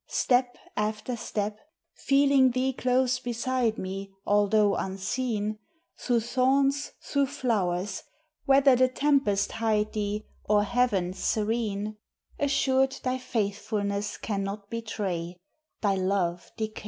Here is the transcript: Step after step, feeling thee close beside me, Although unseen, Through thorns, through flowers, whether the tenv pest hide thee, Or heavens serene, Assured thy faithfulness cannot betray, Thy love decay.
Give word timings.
Step 0.07 0.57
after 0.75 1.15
step, 1.15 1.59
feeling 1.93 2.49
thee 2.49 2.73
close 2.73 3.19
beside 3.19 3.77
me, 3.77 4.11
Although 4.25 4.75
unseen, 4.75 5.59
Through 5.95 6.21
thorns, 6.21 6.93
through 7.03 7.27
flowers, 7.27 8.01
whether 8.45 8.75
the 8.75 8.89
tenv 8.89 9.25
pest 9.25 9.51
hide 9.51 9.93
thee, 9.93 10.25
Or 10.43 10.63
heavens 10.63 11.19
serene, 11.23 11.97
Assured 12.39 12.93
thy 13.03 13.19
faithfulness 13.19 14.17
cannot 14.17 14.71
betray, 14.71 15.37
Thy 15.81 15.93
love 15.97 16.51
decay. 16.57 16.79